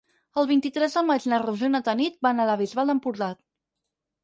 [0.43, 3.31] El vint-i-tres de maig na Rosó i na Tanit aniran a la Bisbal d'Empordà.